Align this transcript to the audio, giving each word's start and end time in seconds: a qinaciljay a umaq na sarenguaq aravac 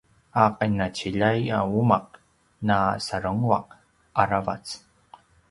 a 0.43 0.43
qinaciljay 0.57 1.39
a 1.57 1.59
umaq 1.79 2.07
na 2.67 2.77
sarenguaq 3.05 3.67
aravac 4.21 4.65